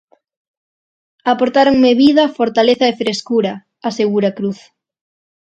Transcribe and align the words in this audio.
Aportáronme 1.33 1.91
vida, 2.03 2.33
fortaleza 2.37 2.85
e 2.91 2.97
frescura, 3.01 3.53
asegura 3.89 4.29
Cruz. 4.37 4.59